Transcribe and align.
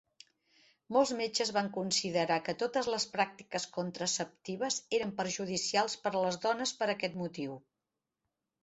Molts 0.95 1.11
metges 1.19 1.51
van 1.57 1.69
considerar 1.75 2.39
que 2.47 2.55
totes 2.63 2.89
les 2.93 3.05
pràctiques 3.17 3.69
contraceptives 3.77 4.79
eren 5.01 5.15
perjudicials 5.23 6.01
per 6.07 6.15
a 6.17 6.27
les 6.27 6.43
dones 6.49 6.77
per 6.83 6.91
aquest 6.97 7.23
motiu. 7.25 7.63